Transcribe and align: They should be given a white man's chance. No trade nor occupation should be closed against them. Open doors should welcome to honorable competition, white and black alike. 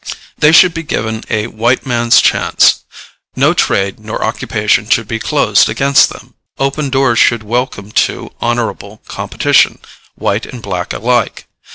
They 0.39 0.51
should 0.51 0.73
be 0.73 0.81
given 0.81 1.23
a 1.29 1.45
white 1.45 1.85
man's 1.85 2.21
chance. 2.21 2.79
No 3.35 3.53
trade 3.53 3.99
nor 3.99 4.23
occupation 4.23 4.89
should 4.89 5.07
be 5.07 5.19
closed 5.19 5.69
against 5.69 6.09
them. 6.09 6.33
Open 6.57 6.89
doors 6.89 7.19
should 7.19 7.43
welcome 7.43 7.91
to 8.09 8.31
honorable 8.41 9.03
competition, 9.07 9.77
white 10.15 10.47
and 10.47 10.59
black 10.59 10.91
alike. 10.91 11.45